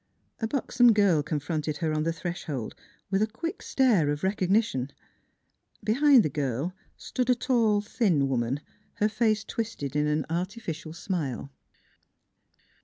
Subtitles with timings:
[0.39, 2.73] A buxom girl confronted her on the threshold
[3.11, 4.91] with a quick stare of recognition.
[5.83, 8.61] Behind the girl stood a tall, thin woman,
[8.95, 11.51] her face twisted in an artificial smile.